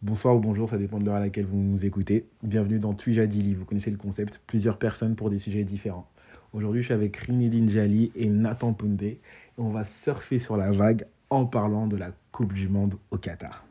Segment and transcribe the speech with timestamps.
[0.00, 2.28] Bonsoir ou bonjour, ça dépend de l'heure à laquelle vous nous écoutez.
[2.44, 6.08] Bienvenue dans Twijadili, vous connaissez le concept, plusieurs personnes pour des sujets différents.
[6.52, 9.18] Aujourd'hui, je suis avec Rinedine Jali et Nathan Punde et
[9.56, 13.64] on va surfer sur la vague en parlant de la Coupe du Monde au Qatar.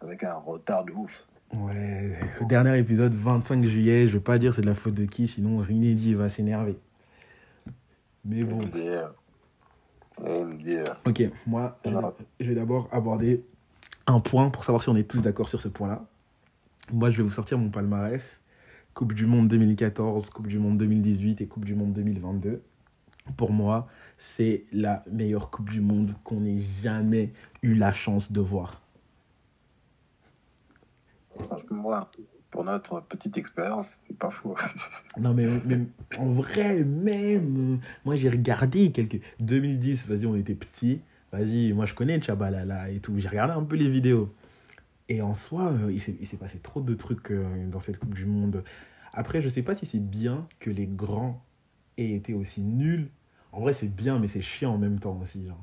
[0.00, 1.10] Avec un retard de ouf.
[1.52, 5.06] Ouais, le dernier épisode, 25 juillet, je veux pas dire c'est de la faute de
[5.06, 6.78] qui, sinon Rinedi va s'énerver.
[8.24, 8.58] Mais bon.
[8.58, 9.12] MDR.
[10.20, 11.00] MDR.
[11.04, 11.80] Ok, moi,
[12.38, 13.42] je vais d'abord aborder
[14.06, 16.04] un point pour savoir si on est tous d'accord sur ce point-là.
[16.92, 18.40] Moi, je vais vous sortir mon palmarès.
[18.94, 22.62] Coupe du Monde 2014, Coupe du Monde 2018 et Coupe du Monde 2022.
[23.36, 28.40] Pour moi, c'est la meilleure Coupe du Monde qu'on ait jamais eu la chance de
[28.40, 28.82] voir.
[31.70, 32.10] Moi,
[32.50, 34.54] pour notre petite expérience, c'est pas fou.
[35.18, 35.80] Non, mais, mais
[36.18, 39.20] en vrai, même, moi j'ai regardé quelques.
[39.40, 41.00] 2010, vas-y, on était petits.
[41.32, 43.18] Vas-y, moi je connais Chabalala et tout.
[43.18, 44.32] J'ai regardé un peu les vidéos.
[45.08, 48.24] Et en soi, euh, il s'est passé trop de trucs euh, dans cette Coupe du
[48.26, 48.64] Monde.
[49.12, 51.42] Après, je sais pas si c'est bien que les grands
[51.98, 53.08] aient été aussi nuls.
[53.50, 55.46] En vrai, c'est bien, mais c'est chiant en même temps aussi.
[55.46, 55.62] Genre.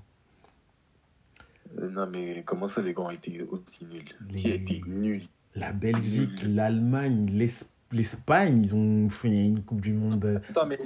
[1.79, 4.03] Euh, non, mais comment ça, les grands étaient aussi nuls?
[4.29, 5.27] Les- Qui a été nul?
[5.55, 10.41] La Belgique, l'Allemagne, l'Es- l'Espagne, ils ont fait une Coupe du Monde.
[10.49, 10.79] Attends, mais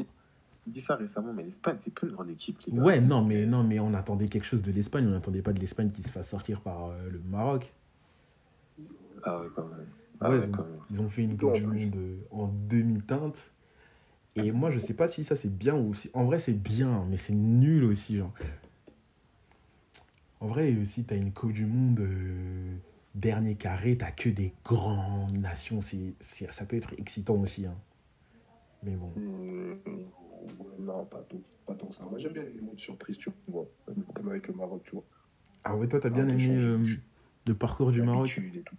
[0.72, 2.82] dit ça récemment, mais l'Espagne, c'est pas une grande équipe, les gars.
[2.82, 5.06] Ouais, non, mais, non, mais on attendait quelque chose de l'Espagne.
[5.08, 7.74] On n'attendait pas de l'Espagne qui se fasse sortir par euh, le Maroc.
[9.24, 9.86] Ah ouais, quand même.
[10.20, 10.80] Ah Ouais, quand même.
[10.90, 11.86] Ils ont fait une Coupe du plus.
[11.86, 13.52] Monde euh, en demi-teinte.
[14.36, 16.10] Et moi, je sais pas si ça c'est bien ou si.
[16.14, 18.18] En vrai, c'est bien, mais c'est nul aussi.
[18.18, 18.34] Genre.
[20.40, 22.76] En vrai, si t'as une Coupe du Monde euh,
[23.16, 25.82] dernier carré, t'as que des grandes nations.
[25.82, 27.66] c'est c'est- ça peut être excitant aussi.
[27.66, 27.76] hein.
[28.82, 29.12] Mais bon.
[29.16, 29.78] Ouais,
[31.04, 32.04] non, pas tout, pas tant que ça.
[32.04, 35.04] Moi, j'aime bien les mots de surprise, tu vois, comme, avec le Maroc, tu vois.
[35.64, 36.84] Ah ouais, toi, t'as bien peu aimé euh,
[37.48, 38.38] le parcours du Maroc?
[38.38, 38.76] Et tout.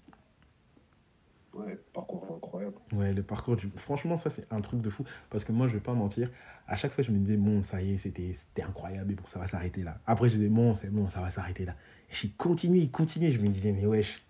[1.55, 2.75] Ouais, parcours incroyable.
[2.93, 3.71] Ouais, le parcours du.
[3.77, 5.05] Franchement, ça, c'est un truc de fou.
[5.31, 6.31] Parce que moi, je vais pas mentir.
[6.67, 9.13] À chaque fois, je me disais, bon, ça y est, c'était c'était incroyable.
[9.13, 10.01] Et bon, ça va s'arrêter là.
[10.07, 11.77] Après, je disais, bon, c'est bon, ça va s'arrêter là.
[12.11, 13.31] Et j'ai continué, continué.
[13.31, 14.27] Je me disais, mais wesh,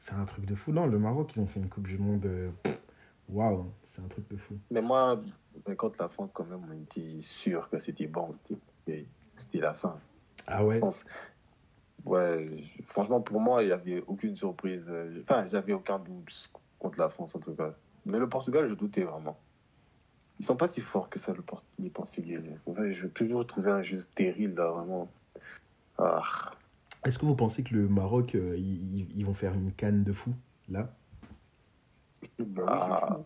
[0.00, 0.72] c'est un truc de fou.
[0.72, 2.26] Non, le Maroc, ils ont fait une Coupe du Monde.
[2.26, 2.78] euh, pff,
[3.28, 4.56] Waouh, c'est un truc de fou.
[4.70, 5.20] Mais moi,
[5.76, 8.30] contre la France, quand même, on était sûr que c'était bon.
[8.86, 9.98] C'était la fin.
[10.46, 10.80] Ah ouais?
[12.04, 14.84] Ouais, franchement, pour moi, il n'y avait aucune surprise.
[15.22, 17.74] Enfin, j'avais aucun doute contre la France, en tout cas.
[18.04, 19.36] Mais le Portugal, je doutais vraiment.
[20.38, 22.40] Ils sont pas si forts que ça, le Port- les Portugais.
[22.66, 25.08] Ouais, je vais toujours trouver un jeu stérile, là, vraiment.
[25.98, 26.22] Ah.
[27.04, 30.32] Est-ce que vous pensez que le Maroc, euh, ils vont faire une canne de fou,
[30.68, 30.94] là?
[32.38, 33.18] Bah Ah.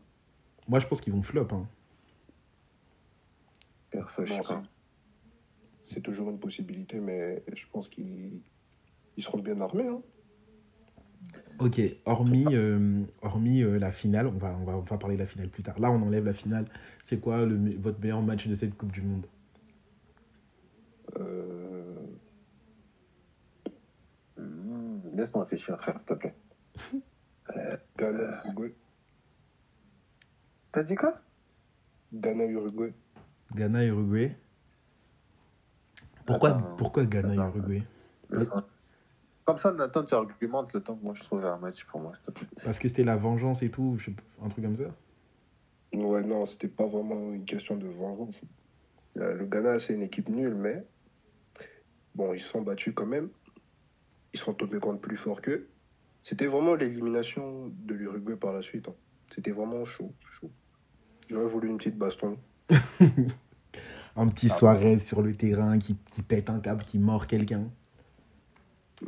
[0.69, 1.49] Moi, je pense qu'ils vont flop.
[1.53, 1.67] Hein.
[3.91, 4.63] Perso, je sais Non, pas.
[5.87, 8.41] C'est toujours une possibilité, mais je pense qu'ils
[9.17, 9.89] ils seront bien armés.
[9.89, 10.01] Hein.
[11.59, 15.21] Ok, hormis, euh, hormis euh, la finale, on va, on, va, on va parler de
[15.21, 15.79] la finale plus tard.
[15.81, 16.65] Là, on enlève la finale.
[17.03, 19.27] C'est quoi le, votre meilleur match de cette Coupe du Monde?
[21.19, 21.97] Euh,
[24.39, 26.35] Hmm, Laisse-moi réfléchir, frère, s'il te plaît.
[30.73, 31.21] T'as dit quoi?
[32.13, 32.93] Ghana, Uruguay.
[33.55, 34.37] Ghana, Uruguay.
[36.27, 37.49] Pourquoi, Attends, pourquoi Ghana, attends.
[37.49, 37.83] Uruguay?
[38.31, 38.67] Laisse-moi-
[39.45, 42.15] Comme ça, Nathan, tu argumentes le temps que moi je trouve un match pour moi,
[42.15, 42.47] s'il te plaît.
[42.63, 43.99] Parce que c'était la vengeance et tout,
[44.43, 44.95] un truc comme ça?
[45.93, 48.41] Ouais, non, c'était pas vraiment une question de vengeance.
[49.17, 50.87] Le Ghana, c'est une équipe nulle, mais
[52.15, 53.29] bon, ils se sont battus quand même.
[54.33, 55.69] Ils se sont tombés contre plus fort qu'eux.
[56.23, 58.87] C'était vraiment l'élimination de l'Uruguay par la suite.
[58.89, 58.95] hein.
[59.35, 60.51] C'était vraiment chaud, chaud.
[61.29, 62.37] J'aurais voulu une petite baston.
[64.17, 64.55] Un petit Ah.
[64.57, 67.71] soirée sur le terrain qui, qui pète un câble, qui mord quelqu'un.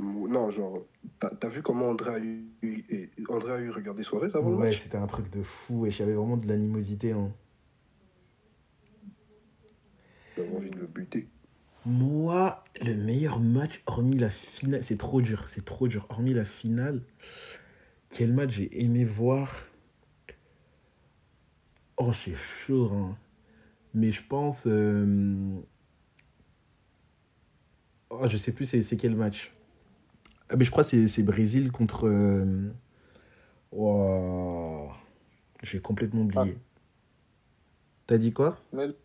[0.00, 0.78] Non, genre,
[1.18, 4.96] t'as vu comment André a eu, et- André a eu regardé Suarez avant Ouais, c'était
[4.96, 7.12] un truc de fou et j'avais vraiment de l'animosité.
[7.12, 7.30] Hein.
[10.36, 11.26] J'avais envie de le buter.
[11.84, 16.06] Moi, le meilleur match, hormis la finale, c'est trop dur, c'est trop dur.
[16.10, 17.02] Hormis la finale,
[18.10, 19.52] quel match j'ai aimé voir
[22.04, 23.16] Oh, c'est chaud, hein.
[23.94, 24.64] Mais je pense.
[24.66, 25.56] euh,
[28.10, 29.52] Oh, je sais plus c'est c'est quel match.
[30.48, 32.08] Ah, mais je crois que c'est- c'est Brésil contre.
[32.08, 32.70] euh,
[33.70, 34.88] oh,
[35.62, 36.58] J'ai complètement oublié.
[38.08, 38.58] T'as dit quoi?
[38.72, 38.96] Mais le,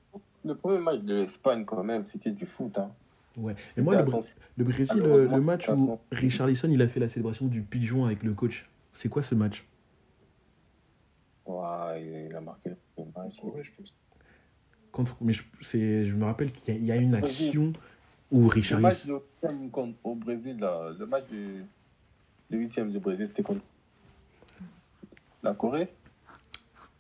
[0.44, 2.78] le premier match de l'Espagne, quand même, c'était du foot.
[2.80, 2.92] Hein.
[3.38, 3.56] Ouais.
[3.78, 6.00] Mais moi, le, C'était à Br- sens- le Brésil, Ah, le, match où ça.
[6.18, 9.64] Richarlison il a fait la célébration du pigeon avec le coach, c'est quoi ce match?
[11.48, 13.36] Ouais, il a marqué le match.
[13.42, 13.94] Ouais, je pense.
[14.92, 17.72] contre, mais je, je me rappelle qu'il y a, il y a une action
[18.32, 19.22] où Le Richard match de-
[20.04, 21.64] au Brésil, là, le match de.
[22.50, 23.62] Le huitième du Brésil, c'était contre
[25.44, 25.90] la Corée?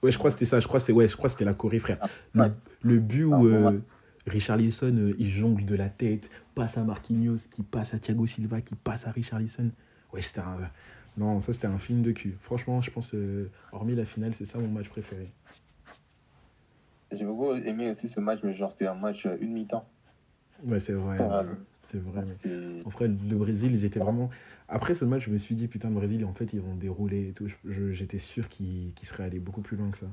[0.03, 0.59] Ouais, je crois que c'était ça.
[0.59, 1.97] Je crois que c'est ouais, je crois que c'était la Corée, frère.
[2.33, 2.51] Le, Ouais.
[2.81, 3.79] le but Ah, où euh, ouais.
[4.27, 8.61] Richarlison, euh, il jongle de la tête, passe à Marquinhos, qui passe à Thiago Silva,
[8.61, 9.71] qui passe à Richarlison.
[10.13, 10.69] Ouais, c'était un...
[11.17, 12.37] Non, ça, c'était un film de cul.
[12.41, 15.27] Franchement, je pense, euh, hormis la finale, c'est ça mon match préféré.
[17.11, 19.87] J'ai beaucoup aimé aussi ce match, mais genre, c'était un match euh, une mi-temps.
[20.63, 21.17] Ouais, c'est vrai.
[21.19, 21.43] Ah,
[21.87, 22.23] C'est vrai.
[22.25, 24.29] mais- En vrai, le Brésil, ils étaient vraiment.
[24.67, 27.29] Après ce match, je me suis dit, putain, le Brésil, en fait, ils vont dérouler
[27.29, 27.47] et tout.
[27.91, 30.07] J'étais sûr qu'ils qu'ils seraient allés beaucoup plus loin que ça.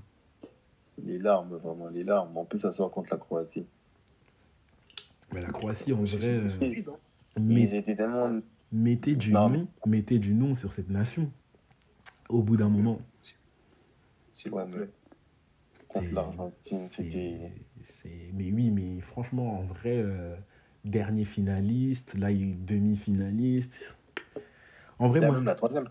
[1.03, 2.37] Les larmes, vraiment, les larmes.
[2.39, 3.67] En plus, ça sort contre la Croatie.
[5.33, 6.49] Mais la Croatie, en vrai, euh,
[7.37, 8.41] Ils étaient tellement.
[8.75, 11.31] Mettez du Non, nom, mettez du nom sur cette nation.
[12.29, 13.01] Au bout d'un moment,
[14.35, 14.89] S'il Ouais, mais-
[15.95, 17.53] C'est- l'Argentine, c'est- c'était.
[18.03, 20.35] c'est- Mais oui, mais franchement, en vrai, euh,
[20.85, 23.97] dernier finaliste, là, il est demi-finaliste.
[24.99, 25.89] En vrai, Il y a moi, même la troisième.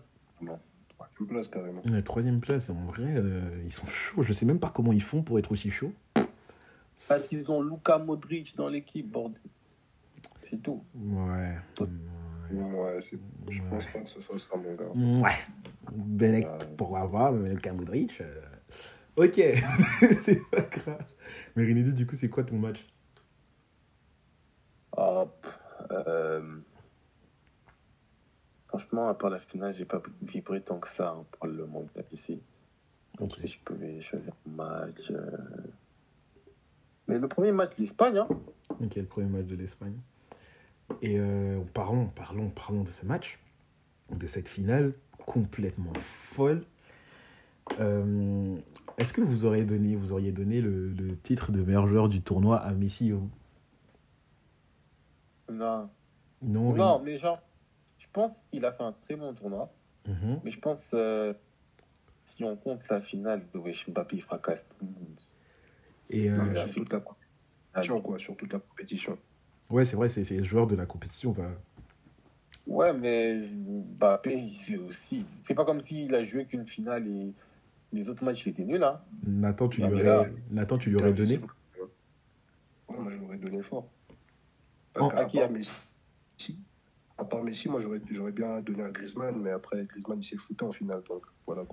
[0.88, 1.82] Troisième place, carrément.
[1.90, 4.22] la troisième place, en vrai, euh, ils sont chauds.
[4.22, 5.92] Je sais même pas comment ils font pour être aussi chauds.
[7.08, 9.40] Parce qu'ils ont Luka Modric dans l'équipe, bordel.
[10.50, 10.84] C'est tout.
[10.94, 11.56] Ouais.
[11.74, 11.92] Toi- Ouais.
[12.50, 13.00] Ouais,
[13.50, 14.88] je pense pas que ce soit ça, mon gars.
[15.22, 15.30] Ouais.
[15.92, 16.76] Belek Ouais.
[16.76, 18.20] pour avoir, mais le Modric.
[18.20, 18.40] euh,
[19.16, 19.34] Ok,
[20.24, 21.06] c'est pas grave.
[21.54, 22.84] Mais Rinaldi, du coup, c'est quoi ton match?
[24.96, 25.46] Hop.
[25.90, 26.58] euh,
[28.68, 31.88] Franchement, à part la finale, j'ai pas vibré tant que ça hein, pour le monde
[32.12, 32.42] ici.
[33.18, 35.10] Donc, si je pouvais choisir un match.
[35.10, 35.36] euh,
[37.06, 38.28] Mais le premier match, l'Espagne, hein.
[38.80, 39.96] Ok, le premier match de l'Espagne.
[41.02, 43.38] Et euh, parlons, parlons, parlons de ce match,
[44.10, 44.92] de cette finale
[45.26, 45.92] complètement
[46.30, 46.64] folle.
[47.80, 48.56] Euh,
[48.98, 52.20] Est-ce que vous auriez donné, vous auriez donné le, le titre de meilleur joueur du
[52.20, 53.28] tournoi à Messi ou
[55.50, 55.88] Non.
[56.42, 56.74] Non.
[56.74, 57.40] Non, mais genre,
[57.98, 59.72] je pense qu'il a fait un très bon tournoi.
[60.06, 60.40] Mhm.
[60.44, 61.32] Mais je pense, euh,
[62.26, 65.20] si on compte la finale de Wesh Mbappé, il fracasse tout le monde.
[66.10, 68.18] Et euh, Non, mais la sur toute la compétition, quoi?
[68.18, 69.18] Sur toute la compétition?
[69.74, 71.32] Ouais, c'est vrai, c'est c'est le joueur de la compétition.
[71.32, 71.50] bah.
[72.66, 75.26] Ouais, mais Mbappé, sait aussi.
[75.46, 77.32] C'est pas comme s'il a joué qu'une finale et
[77.92, 79.00] les autres matchs, il était nul, hein.
[79.26, 81.38] Nathan, tu lui aurais, là- Nathan, tu lui aurais donné
[82.88, 83.88] Ouais, moi, je l'aurais donné fort.
[84.10, 84.14] Oh.
[84.94, 86.58] Parce qu'à À qui, part à- Messi,
[87.18, 90.36] à part Messi, moi, j'aurais j'aurais bien donné à Griezmann, mais après, Griezmann, il s'est
[90.36, 91.02] foutu en finale.
[91.08, 91.64] Donc, voilà.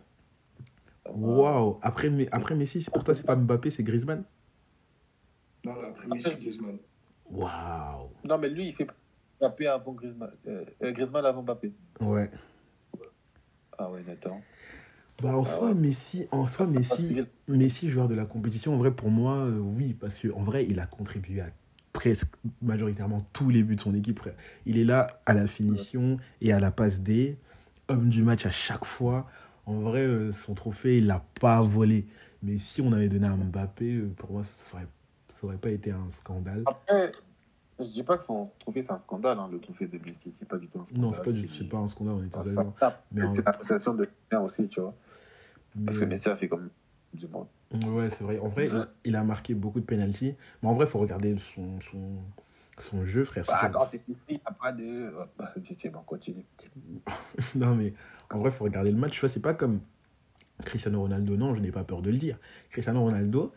[1.13, 4.24] Waouh Après, mais, après Messi, c'est- pour toi, c'est pas Mbappé, c'est Griezmann?
[5.63, 6.77] Non, non, après Messi, Griezmann.
[7.31, 8.88] Waouh Non, mais lui, il fait
[9.39, 10.31] Mbappé avant Griezmann.
[10.48, 11.72] Euh, euh, Griezmann avant Mbappé.
[12.00, 12.30] Ouais.
[13.78, 14.42] Ah ouais, attends.
[15.22, 15.74] Bah, en Ah soi, ouais.
[15.74, 19.94] Messi, en soi, Messi, Messi, joueur de la compétition, en vrai, pour moi, euh, oui,
[19.94, 21.48] parce qu'en vrai, il a contribué à
[21.94, 22.28] presque
[22.62, 24.22] majoritairement tous les buts de son équipe.
[24.66, 27.38] Il est là à la finition et à la passe D,
[27.88, 29.30] homme du match à chaque fois.
[29.66, 32.06] En vrai, euh, son trophée, il l'a pas volé.
[32.44, 34.88] Mais si on avait donné à Mbappé, pour moi, ça aurait,
[35.41, 36.63] ça aurait pas été un scandale.
[36.67, 37.11] Après,
[37.79, 40.31] je dis pas que son trophée, c'est un scandale, hein, le trophée de Messi.
[40.38, 41.03] C'est pas du tout un scandale.
[41.03, 42.73] Non, c'est pas, du- c'est pas un scandale, on est tous d'accord.
[43.11, 44.93] Mais en- C'est l'appréciation de quelqu'un aussi, tu vois.
[45.85, 46.69] Parce que Messi a fait comme
[47.13, 47.47] du monde.
[47.73, 48.38] Ouais, c'est vrai.
[48.38, 48.83] En vrai, Ouais.
[49.05, 50.35] il, a marqué beaucoup de pénalties.
[50.61, 52.17] Mais en vrai, il faut regarder son, son,
[52.77, 53.45] son jeu, frère.
[53.47, 55.11] Bah, quand c'est Messi, il n'y a pas de.
[55.38, 56.45] Bah, c'est c'est bon, continue.
[57.55, 57.93] Non, mais
[58.29, 59.13] en vrai, il faut regarder le match.
[59.13, 59.79] Tu vois, c'est pas comme
[60.65, 61.36] Cristiano Ronaldo.
[61.36, 62.38] Non, je n'ai pas peur de le dire.
[62.69, 63.53] Cristiano Ronaldo,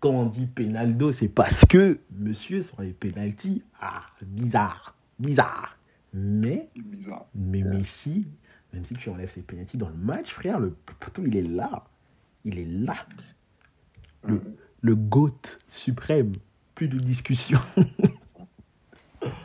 [0.00, 5.76] quand on dit pénaldo, c'est parce que, monsieur, sur les pénalties, ah, bizarre, bizarre.
[6.12, 7.26] Mais, Bizarre.
[7.34, 8.26] mais Messi,
[8.72, 11.84] même si tu enlèves ses pénalties dans le match, frère, le poteau, il est là.
[12.44, 12.96] Il est là.
[14.24, 14.40] Le,
[14.80, 16.32] le GOAT suprême.
[16.74, 17.60] Plus de discussion.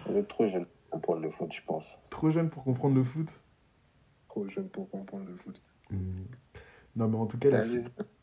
[0.10, 1.86] Il est trop jeune pour comprendre le foot, je pense.
[2.10, 3.42] Trop jeune pour comprendre le foot?
[4.30, 5.62] Trop jeune pour comprendre le foot.
[5.92, 6.24] Hmm.
[6.96, 7.50] Non, mais en tout cas,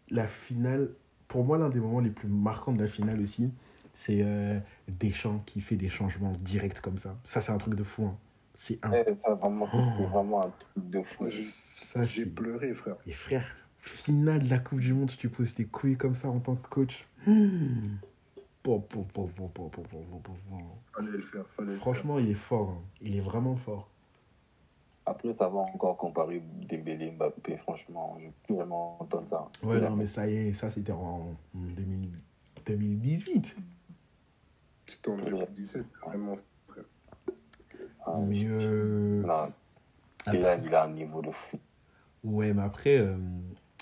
[0.08, 0.94] la finale,
[1.32, 3.50] pour moi, l'un des moments les plus marquants de la finale aussi,
[3.94, 7.16] c'est euh, Deschamps qui fait des changements directs comme ça.
[7.24, 8.04] Ça, c'est un truc de fou.
[8.04, 8.18] Hein.
[8.52, 8.90] C'est un...
[9.14, 10.04] Ça, vraiment, oh.
[10.08, 11.28] vraiment un truc de fou.
[12.02, 12.96] J'ai pleuré, frère.
[13.06, 13.46] Et frère,
[13.78, 16.68] finale de la Coupe du Monde, tu poses tes couilles comme ça en tant que
[16.68, 17.06] coach.
[20.94, 21.46] Fallait le faire,
[21.78, 22.28] Franchement, le faire.
[22.28, 22.68] il est fort.
[22.68, 22.82] Hein.
[23.00, 23.88] Il est vraiment fort.
[25.12, 29.46] Après, ça va encore comparer Dembélé Mbappé, franchement, je plus vraiment entendre ça.
[29.62, 32.10] Ouais, non, mais ça y est, ça c'était en 2000
[32.64, 33.46] 2018.
[33.48, 33.62] faire.
[34.86, 36.38] C'était en 2017, vraiment.
[38.06, 39.52] Ah, Mais euh, Non,
[40.26, 41.58] après- il, a, il a un niveau de fou.
[42.24, 43.16] Ouais, mais après, euh,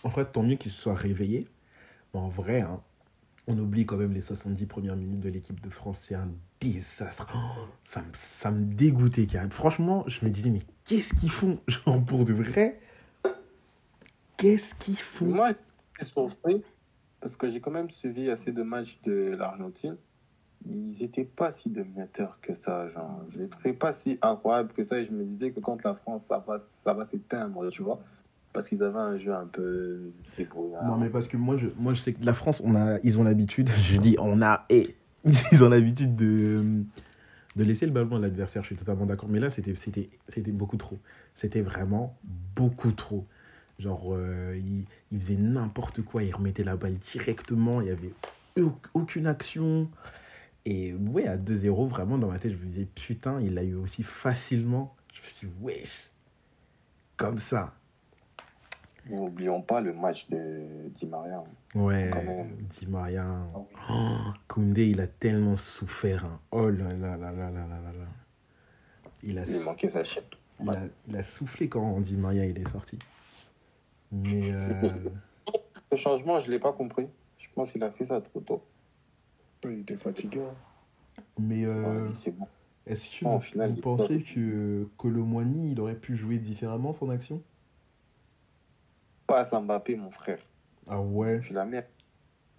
[0.02, 1.46] en fait, tant mieux qu'il se soit réveillé.
[2.12, 2.80] Mais en vrai, hein,
[3.50, 5.98] On oublie quand même les 70 premières minutes de l'équipe de France.
[6.02, 6.28] C'est un
[6.60, 7.26] désastre.
[7.34, 9.50] Oh, ça, me, ça me dégoûtait, Karim.
[9.50, 11.58] Franchement, je me disais, mais qu'est-ce qu'ils font?
[11.68, 12.78] Genre, pour de vrai
[14.36, 15.26] Qu'est-ce qu'ils font?
[15.26, 15.50] Moi,
[16.00, 16.62] surpris
[17.20, 19.96] parce que j'ai quand même suivi assez de matchs de l'Argentine.
[20.64, 22.88] Ils n'étaient pas si dominateurs que ça.
[22.90, 25.00] Genre, je trouvais pas si incroyables que ça.
[25.00, 28.00] Et je me disais que contre la France, ça va, ça va s'éteindre, tu vois.
[28.52, 30.84] Parce qu'ils avaient un jeu un peu débrouillard.
[30.84, 33.18] Non, mais parce que moi je, moi, je sais que la France, on a, ils
[33.18, 34.96] ont l'habitude, je dis on a, et
[35.52, 36.82] ils ont l'habitude de,
[37.56, 38.62] de laisser le ballon à l'adversaire.
[38.62, 39.28] Je suis totalement d'accord.
[39.28, 39.72] Mais là, c'était,
[40.52, 40.98] beaucoup trop.
[41.34, 42.18] C'était vraiment
[42.56, 43.26] beaucoup trop.
[43.78, 44.58] Genre, euh,
[45.12, 46.22] ils, faisaient n'importe quoi.
[46.22, 47.80] Ils remettaient la balle directement.
[47.80, 48.12] Il n'y avait
[48.58, 49.88] au- aucune action.
[50.66, 53.74] Et ouais, à 2-0, vraiment, dans ma tête, je me disais, putain, il l'a eu
[53.74, 54.94] aussi facilement.
[55.14, 56.10] Je me suis dit, wesh,
[57.16, 57.74] comme ça.
[59.10, 61.38] N'oublions pas le match de Di Maria.
[61.38, 61.78] Hein.
[61.78, 62.10] Ouais,
[62.78, 63.24] Di Maria.
[63.24, 63.48] Hein.
[63.88, 66.24] Ah oh, Koundé, il a tellement souffert.
[66.24, 66.40] Hein.
[66.52, 68.06] Oh là là là là là là là
[69.22, 70.24] Il a, il manqué sa chip.
[70.62, 72.98] Il, a, soufflé quand Di Maria il est sorti.
[74.12, 74.52] Mais.
[74.52, 74.90] Euh,
[75.90, 77.08] le changement, je ne l'ai pas compris.
[77.38, 78.62] Je pense qu'il a fait ça trop tôt.
[79.64, 80.40] Il était fatigué.
[81.38, 81.64] Mais.
[81.64, 82.12] Euh...
[82.14, 82.46] C'est bon.
[82.86, 87.42] Est-ce que vous, pensez que Colomwani, il aurait pu jouer différemment son action?
[89.30, 90.40] Pas à Mbappé, mon frère.
[90.88, 91.38] Ah ouais?
[91.40, 91.84] Je suis la merde.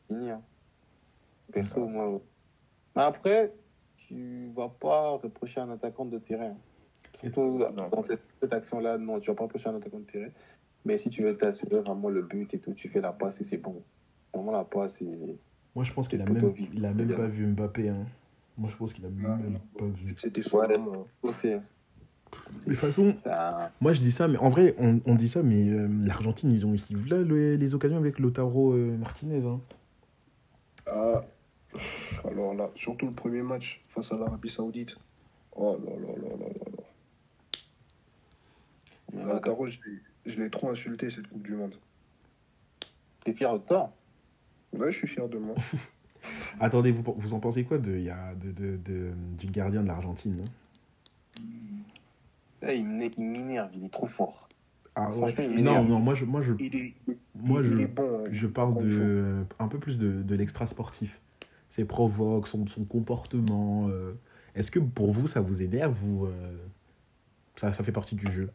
[0.07, 0.29] Fini.
[0.29, 0.41] Hein.
[1.51, 2.21] Perso, moi.
[2.95, 3.51] Mais après,
[3.97, 6.45] tu vas pas reprocher à un attaquant de tirer.
[6.47, 6.57] hein.
[7.19, 7.89] Surtout Non.
[7.89, 10.31] dans cette, cette action-là, non, tu vas pas reprocher à un attaquant de tirer.
[10.85, 13.43] Mais si tu veux t'assurer vraiment le but et tout, tu fais la passe et
[13.43, 13.83] c'est bon.
[14.33, 15.05] Vraiment, la passe, c'est.
[15.75, 17.89] Moi je pense qu'il a même, il a même pas vu Mbappé.
[17.89, 18.05] Hein.
[18.57, 20.15] Moi je pense qu'il a Ah, même pas vu.
[20.17, 20.77] C'était son Ouais.
[20.77, 21.05] moment.
[22.65, 23.15] De toute façon,
[23.81, 26.65] Moi, je dis ça, mais en vrai, on, on dit ça, mais euh, l'Argentine, ils
[26.65, 29.45] ont aussi là le- les occasions avec Lotaro euh, Martinez.
[29.45, 29.59] hein.
[30.87, 31.23] Ah,
[32.25, 34.95] alors là, surtout le premier match face à l'Arabie Saoudite.
[35.55, 36.65] Oh là là là là là
[39.25, 39.33] là.
[39.33, 41.75] Lautaro, je l'ai- je l'ai trop insulté cette Coupe du Monde.
[43.25, 43.91] T'es fier de toi?
[44.73, 45.55] Ouais, je suis fier de moi.
[46.59, 49.81] Attendez, vous, vous en pensez quoi de, il y a, de, de- de- du gardien
[49.81, 51.41] de l'Argentine hein?
[52.63, 54.47] Il m'énerve, il m'énerve, il est trop fort.
[54.95, 55.33] ah, ouais.
[55.61, 56.95] Non, non, moi, je, moi, je, est,
[57.35, 58.25] moi, je, bon.
[58.25, 58.29] hein.
[58.31, 61.19] je parle de, un peu plus de, de l'extra sportif.
[61.69, 63.87] Ses provoques, son, son comportement.
[63.89, 64.13] euh,
[64.55, 66.31] Est-ce que pour vous, ça vous énerve ou euh,
[67.55, 68.49] ça, ça fait partie du jeu?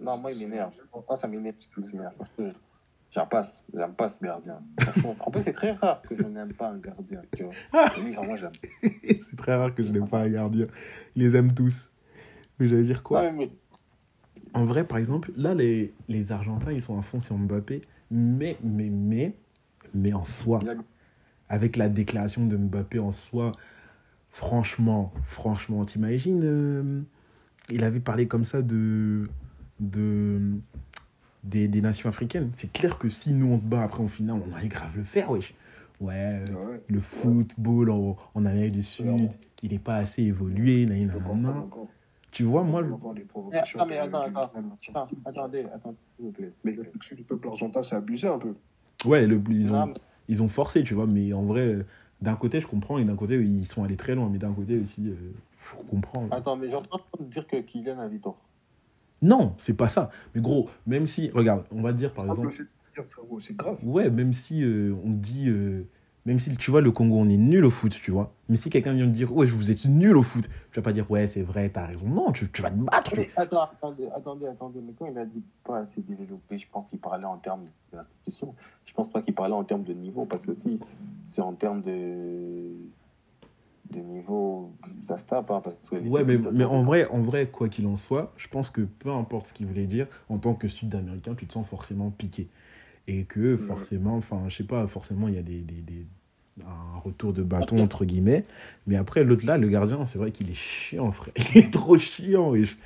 [0.00, 0.74] Non, moi, il m'énerve.
[1.08, 1.54] Moi, ça m'énerve.
[2.18, 2.52] Parce que
[3.12, 4.60] j'aime pas, ce- j'aime pas ce gardien.
[5.04, 7.22] En plus, c'est très rare que je n'aime pas un gardien.
[7.36, 7.54] Tu vois.
[7.96, 8.52] Et lui, vraiment, j'aime.
[8.82, 10.66] C'est très rare que je n'aime pas un gardien.
[11.14, 11.88] Ils les aiment tous.
[12.62, 13.50] Mais j'allais dire quoi Ouais, mais
[14.54, 17.82] En vrai, par exemple, là, les, les Argentins, ils sont à fond sur Mbappé.
[18.12, 19.34] Mais, mais, mais,
[19.94, 20.60] mais en soi,
[21.48, 23.50] avec la déclaration de Mbappé en soi,
[24.30, 27.00] franchement, franchement, t'imagines, euh,
[27.68, 29.28] il avait parlé comme ça de,
[29.80, 30.40] de
[31.42, 32.50] des, des nations africaines.
[32.54, 35.02] C'est clair que si nous on te bat après en finale, on allait grave le
[35.04, 35.52] faire, wesh.
[36.00, 36.14] Ouais,
[36.48, 36.82] euh, ouais.
[36.88, 39.30] le football en, en Amérique du Sud,
[39.62, 41.08] il n'est pas assez évolué, nan,
[41.42, 41.68] nan.
[42.32, 44.50] Tu vois, moi, Je les Eh, provocations mais attends, attends.
[44.88, 46.50] Attends, attendez, attendez, s'il vous plaît.
[46.64, 48.54] Mais l'action du peuple argentin, c'est abusé un peu.
[49.04, 49.94] ouais, le, ils, Non, ont, mais-
[50.28, 51.84] ils ont forcé, tu vois, mais en vrai,
[52.22, 54.78] d'un côté, je comprends, et d'un côté, ils sont allés très loin, mais d'un côté
[54.78, 55.14] aussi, euh,
[55.60, 56.26] je comprends.
[56.30, 58.38] Attends, mais j'entends dire que Kylian a tort.
[59.20, 60.10] Non, c'est pas ça.
[60.34, 63.54] Mais gros, même si, regarde, on va dire par exemple, fait de dire, frérot, C'est
[63.56, 63.78] grave.
[63.82, 65.86] ouais, même si euh, on dit, euh,
[66.24, 68.32] même si tu vois, le Congo, on est nul au foot, tu vois.
[68.48, 70.82] Mais si quelqu'un vient te dire, ouais, je vous êtes nul au foot, tu vas
[70.82, 72.06] pas dire, ouais, c'est vrai, t'as raison.
[72.06, 73.12] Non, tu, tu vas te battre.
[73.16, 76.88] Mais attends, attendez, attendez, attendez, mais quand il a dit pas assez développé, je pense
[76.88, 78.54] qu'il parlait en termes d'institution.
[78.84, 80.78] Je pense pas qu'il parlait en termes de niveau, parce que si
[81.26, 82.68] c'est en termes de,
[83.90, 84.70] de niveau,
[85.08, 87.86] ça se tape, hein, parce que Ouais, mais, mais en vrai, en vrai, quoi qu'il
[87.88, 91.34] en soit, je pense que peu importe ce qu'il voulait dire, en tant que Sud-Américain,
[91.34, 92.48] tu te sens forcément piqué.
[93.08, 96.06] Et que forcément, enfin, je sais pas, forcément, il y a des, des, des-
[96.66, 98.44] un retour de bâton, entre guillemets.
[98.86, 101.32] Mais après, l'autre là, le gardien, c'est vrai qu'il est chiant, frère.
[101.54, 102.78] Il est trop chiant, wesh.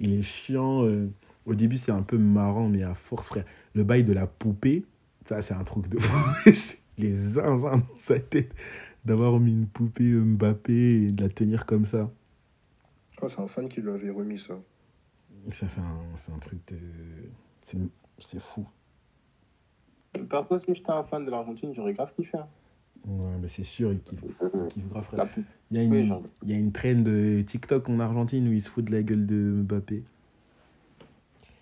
[0.00, 0.84] Il est chiant.
[0.84, 1.08] euh,
[1.46, 3.44] Au début, c'est un peu marrant, mais à force, frère.
[3.74, 4.84] Le bail de la poupée,
[5.28, 6.50] ça, c'est un truc de fou.
[6.98, 8.54] Les zinzins dans sa tête
[9.04, 12.10] d'avoir mis une poupée Mbappé et de la tenir comme ça.
[13.20, 14.54] Que c'est un fan qui lui avait remis ça.
[15.52, 16.76] Ça, c'est un, c'est un truc de.
[17.66, 17.78] C'est,
[18.18, 18.66] c'est fou.
[20.24, 22.38] Perso, si j'étais un fan de l'Argentine, j'aurais grave kiffé.
[22.38, 22.46] hein.
[23.06, 25.28] Ouais, mais c'est sûr, il kiffe, il kiffe grave, frère.
[25.70, 28.62] Il y, a une, il y a une trend de TikTok en Argentine où ils
[28.62, 30.02] se foutent de la gueule de Mbappé.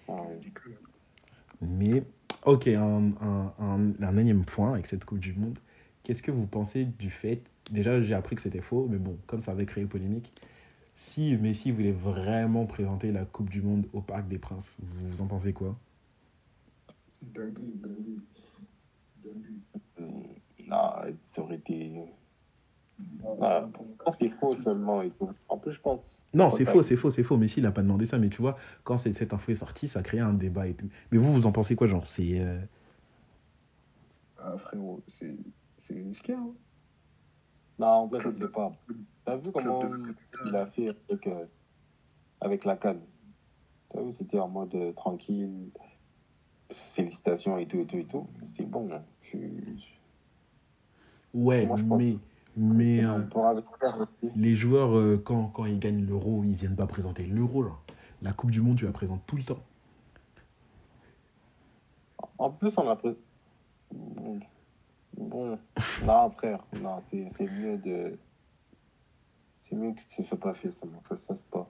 [0.09, 0.35] ouais.
[0.35, 0.77] Ridicule.
[1.61, 2.05] Mais
[2.45, 5.59] Ok, un, un, un, un énième point avec cette Coupe du Monde.
[6.03, 9.41] Qu'est-ce que vous pensez du fait Déjà, j'ai appris que c'était faux, mais bon, comme
[9.41, 10.31] ça avait créé polémique,
[10.95, 15.27] si Messi voulait vraiment présenter la Coupe du Monde au Parc des Princes, vous en
[15.27, 15.75] pensez quoi?
[20.67, 21.93] Non, ça aurait été.
[23.41, 25.31] Ah, c'est Je pense qu'il faut seulement et tout.
[25.49, 26.19] En plus, je pense.
[26.33, 27.37] Non, c'est faux, c'est faux, c'est faux.
[27.37, 30.01] Messi, il n'a pas demandé ça, mais tu vois, quand cette info est sortie, ça
[30.01, 30.89] a créé un débat et tout.
[31.11, 32.41] Mais vous, vous en pensez quoi, genre C'est.
[32.41, 32.61] euh,
[34.39, 35.37] Ah, frérot, c'est
[35.87, 36.33] c'est risqué.
[36.35, 36.55] Hein.
[37.79, 38.73] Non, en vrai, je Club sais de- pas.
[39.25, 40.15] T'as vu comment de
[40.47, 41.47] il a fait avec, euh,
[42.41, 43.03] avec la canne?
[43.91, 45.71] T'as vu, c'était en mode euh, tranquille,
[46.95, 48.29] félicitations et tout et tout et tout.
[48.57, 48.91] C'est bon.
[48.93, 49.05] hein.
[51.33, 52.19] Ouais, Moi, je pense- mais.
[52.57, 53.05] Mais.
[53.05, 53.19] euh,
[54.37, 57.67] les joueurs, euh, quand, quand ils gagnent l'euro, ils viennent pas présenter l'euro.
[58.23, 59.59] La Coupe du Monde, tu la présentes tout le temps.
[62.39, 63.17] En plus, on a pris.
[65.17, 65.59] Bon,
[66.05, 68.19] non, frère, non, c'est mieux de.
[69.63, 71.69] C'est mieux que ce soit pas fait, ça, que ça se fasse pas.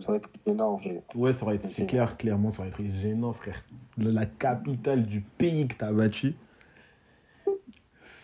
[0.00, 0.80] Ça aurait été énorme.
[0.82, 3.62] j'ai- Ouais, ça aurait été, c'est clair, clairement, ça aurait été gênant, frère.
[3.98, 6.34] La, la capitale du pays que t'as battu,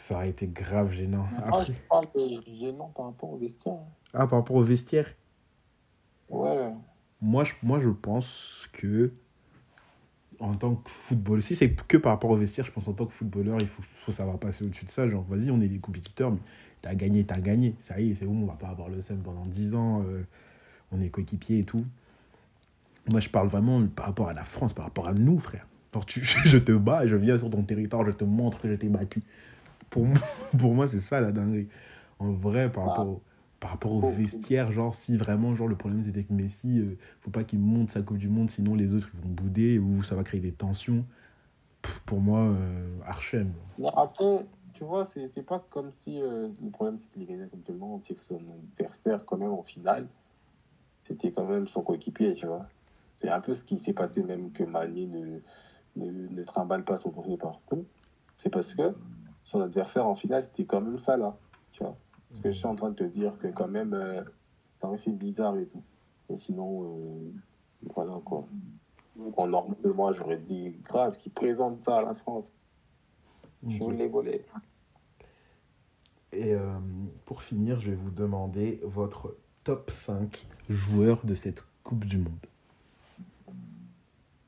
[0.02, 1.26] ça aurait été grave gênant.
[1.32, 3.78] Moi, Après, je parle de gênant par rapport au vestiaire.
[4.12, 5.06] ah, par rapport au vestiaire,
[6.28, 6.72] Ouais.
[7.20, 9.12] moi je, moi, je pense que,
[10.40, 13.06] en tant que footballeur, si c'est que par rapport au vestiaire, je pense en tant
[13.06, 15.08] que footballeur, il faut, faut savoir passer au-dessus de ça.
[15.08, 16.38] Genre, vas-y, on est des compétiteurs, mais
[16.80, 17.76] t'as gagné, t'as gagné.
[17.80, 20.02] Ça y est, c'est bon, on va pas avoir le seum pendant 10 ans.
[20.02, 20.24] euh,
[20.90, 21.84] on est coéquipiers et tout.
[23.10, 25.66] Moi, je parle vraiment par rapport à la France, par rapport à nous, frère.
[25.94, 28.74] Genre, tu, je te bats, je viens sur ton territoire, je te montre que je
[28.74, 29.22] t'ai battu.
[29.92, 30.18] Pour moi,
[30.58, 31.68] pour moi c'est ça la dinguerie.
[32.18, 32.88] En vrai, par Ah.
[32.88, 33.22] rapport, au,
[33.60, 37.30] par rapport au vestiaire, genre, si vraiment, genre, le problème c'était que Messi, euh, faut
[37.30, 40.24] pas qu'il monte sa Coupe du Monde, sinon les autres vont bouder ou ça va
[40.24, 41.04] créer des tensions.
[41.82, 43.52] Pff, pour moi, euh, Archem.
[43.78, 47.60] Mais après, tu vois, c'est pas comme si euh, le problème c'est qu'il gagnait comme
[47.62, 48.40] tout le monde, c'est que son
[48.78, 50.06] adversaire, quand même, en finale,
[51.04, 52.66] c'était quand même son coéquipier, tu vois.
[53.16, 55.40] C'est un peu ce qui s'est passé même que Mané ne,
[55.96, 57.84] ne, ne trimballe pas son premier partout.
[58.36, 58.94] C'est parce que
[59.52, 61.36] son adversaire en finale, c'était quand même ça là,
[61.72, 61.96] tu vois.
[62.30, 64.22] Parce que je suis en train de te dire que quand même, euh,
[64.80, 65.82] ça aurait fait bizarre et tout.
[66.30, 67.32] Et sinon, euh,
[67.94, 68.46] voilà quoi.
[69.36, 72.50] En normal, moi, j'aurais dit grave qu'il présente ça à la France.
[73.68, 74.42] Je l'ai volé.
[76.32, 76.72] Et euh,
[77.26, 82.46] pour finir, je vais vous demander votre top 5 joueurs de cette Coupe du Monde.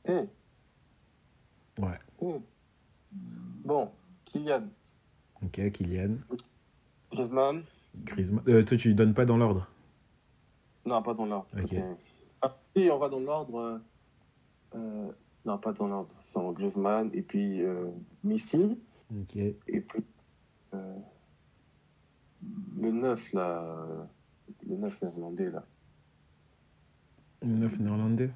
[0.06, 0.24] Eh,
[1.78, 1.98] Ouais.
[2.22, 2.40] eh.
[3.64, 3.90] Bon,
[4.24, 4.62] Kylian,
[5.44, 6.16] Ok, Kylian,
[7.12, 7.62] Griezmann.
[8.04, 8.44] Griezmann.
[8.48, 9.68] Euh, toi, tu lui donnes pas dans l'ordre.
[10.86, 11.48] Non, pas dans l'ordre.
[11.56, 11.74] Ok.
[12.42, 13.56] Ah, si, on va dans l'ordre.
[13.58, 13.78] euh,
[14.76, 15.12] euh,
[15.44, 16.10] non, pas dans l'ordre.
[16.22, 17.86] C'est Griezmann et puis euh,
[18.22, 18.78] Messi.
[19.20, 19.36] Ok.
[19.36, 20.02] Et puis
[22.80, 23.76] le 9 là.
[24.68, 25.64] Le 9 néerlandais là.
[27.42, 28.30] Le 9 néerlandais.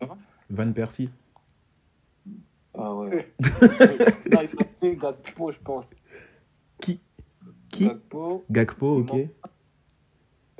[0.00, 0.16] Va
[0.50, 1.10] Van Persie.
[2.74, 3.34] Ah ouais.
[3.40, 5.84] non, il s'appelait Gakpo, je pense.
[6.80, 7.00] Qui
[7.70, 8.44] Qui Gakpo.
[8.50, 9.28] Gakpo, ok.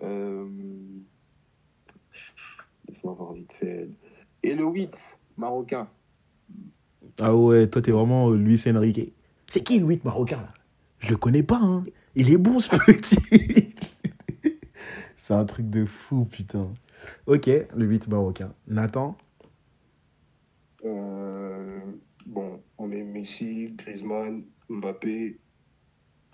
[0.03, 0.49] Euh...
[2.89, 3.89] Laisse-moi voir vite fait.
[4.43, 4.95] Et le 8,
[5.37, 5.89] marocain.
[7.21, 9.13] Ah ouais, toi, t'es vraiment euh, Luis Enrique.
[9.51, 10.55] C'est qui le 8 marocain, là?
[10.99, 11.83] Je le connais pas, hein.
[12.15, 13.17] Il est bon, ce petit.
[15.17, 16.71] C'est un truc de fou, putain.
[17.27, 18.53] Ok, le 8 marocain.
[18.67, 19.17] Nathan?
[20.85, 21.52] Euh,
[22.83, 25.39] on met Messi, Griezmann, Mbappé,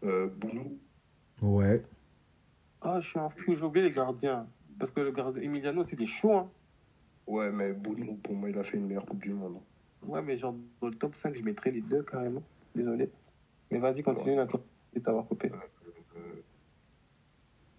[0.02, 0.78] euh, Bounou.
[1.42, 1.82] Ouais.
[2.80, 4.46] Ah, je suis un fou, j'ai oublié les gardiens.
[4.78, 6.32] Parce que le gardien Emiliano, c'était chaud.
[6.32, 6.50] Hein.
[7.26, 9.58] Ouais, mais Bounou, pour moi, il a fait une meilleure Coupe du Monde.
[10.02, 12.42] Ouais, mais genre, dans le top 5, je mettrais les deux carrément.
[12.74, 13.10] Désolé.
[13.70, 14.60] Mais vas-y, continue, Nathan.
[14.94, 15.52] Et t'avoir coupé.
[16.16, 16.42] Euh,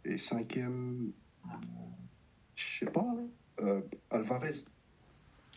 [0.05, 1.12] et cinquième,
[2.55, 3.25] je sais pas, hein,
[3.62, 4.63] euh, Alvarez.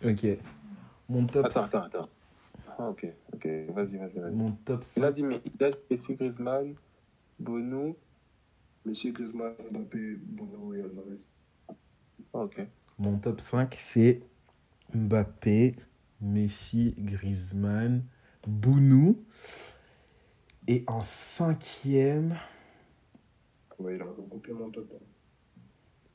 [0.03, 0.27] Ok.
[1.11, 2.09] Mon top, Attends, attends, attends.
[2.79, 3.47] Ah, ok, ok.
[3.75, 4.35] Vas-y, vas-y, vas-y.
[4.35, 6.75] mon top Il a dit, mais il a dit Messi, Griezmann,
[7.39, 7.97] Bono.
[8.85, 11.21] Messi, Griezmann, Mbappé, Bounou et Alvarez.
[12.35, 12.61] Ah, ok.
[12.99, 14.23] Mon top 5, c'est
[14.95, 15.77] Mbappé,
[16.21, 18.05] Messi, Griezmann,
[18.47, 19.25] Bounou.
[20.67, 22.37] Et en cinquième,
[23.79, 24.93] Ouais, il a recoupé mon top.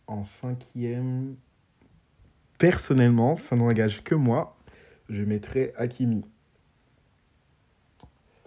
[0.07, 1.37] en cinquième,
[2.59, 4.57] personnellement, ça n'engage que moi,
[5.09, 6.23] je mettrais Hakimi.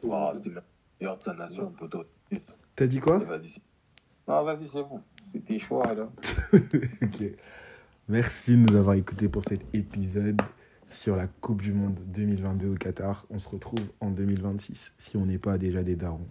[0.02, 0.62] C'était le
[1.00, 2.04] meilleur de sa nation, poteau.
[2.76, 3.18] T'as dit quoi?
[3.18, 3.60] Vas-y.
[4.28, 5.00] Non, vas-y, c'est bon.
[5.32, 6.08] C'était choix, là.
[7.02, 7.22] Ok.
[8.08, 10.40] Merci de nous avoir écoutés pour cet épisode.
[10.86, 13.24] sur la Coupe du Monde 2022 au Qatar.
[13.30, 16.26] On se retrouve en 2026 si on n'est pas déjà des darons.